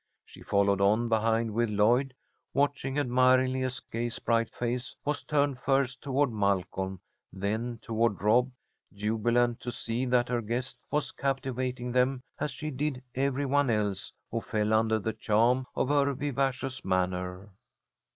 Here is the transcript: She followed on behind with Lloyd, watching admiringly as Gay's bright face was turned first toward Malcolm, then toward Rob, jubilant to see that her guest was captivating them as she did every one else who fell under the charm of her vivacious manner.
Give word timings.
She 0.25 0.41
followed 0.41 0.81
on 0.81 1.09
behind 1.09 1.53
with 1.53 1.69
Lloyd, 1.69 2.15
watching 2.55 2.97
admiringly 2.97 3.61
as 3.61 3.79
Gay's 3.79 4.17
bright 4.17 4.49
face 4.49 4.95
was 5.05 5.21
turned 5.23 5.59
first 5.59 6.01
toward 6.01 6.31
Malcolm, 6.33 6.99
then 7.31 7.77
toward 7.83 8.19
Rob, 8.23 8.51
jubilant 8.91 9.59
to 9.59 9.71
see 9.71 10.05
that 10.05 10.27
her 10.27 10.41
guest 10.41 10.75
was 10.89 11.11
captivating 11.11 11.91
them 11.91 12.23
as 12.39 12.49
she 12.49 12.71
did 12.71 13.03
every 13.13 13.45
one 13.45 13.69
else 13.69 14.11
who 14.31 14.41
fell 14.41 14.73
under 14.73 14.97
the 14.97 15.13
charm 15.13 15.67
of 15.75 15.89
her 15.89 16.15
vivacious 16.15 16.83
manner. 16.83 17.51